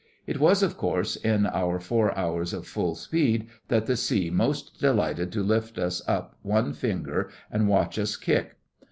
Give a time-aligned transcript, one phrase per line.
[0.25, 4.79] It was, of course, in our four hours of full speed that the sea most
[4.79, 8.57] delighted to lift us up on one finger and watch us kick.